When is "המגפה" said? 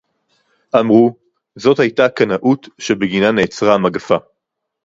3.73-4.15